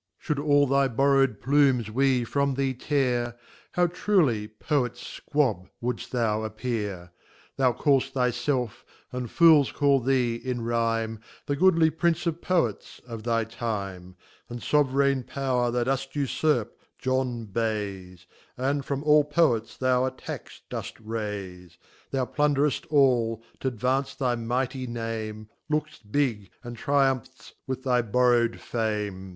[0.01, 3.37] L *^ Should all thy borrow'd plumes we from thee tear,
[3.73, 7.11] How truly * Poet Squab would'ft thou appear!
[7.55, 13.13] Thou call'ft thy felf, and Fools call"thee, in Rime, The goodly Prince of Poets y
[13.13, 14.15] o£ thy time;
[14.49, 18.25] And Sov'raign power thou doft tifurp, John Bay sr
[18.57, 21.77] y And from alh Poets thou a Tax doft raife.
[22.09, 27.83] Thou plunder ft all, t'advance thy mighty Name j Look 'ft big, and triunipfrft "with
[27.83, 29.29] thy borrow'd fame